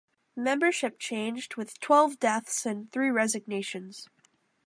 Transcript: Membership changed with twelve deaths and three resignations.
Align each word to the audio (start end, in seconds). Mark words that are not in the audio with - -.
Membership 0.35 0.97
changed 0.97 1.57
with 1.57 1.79
twelve 1.79 2.17
deaths 2.17 2.65
and 2.65 2.91
three 2.91 3.11
resignations. 3.11 4.09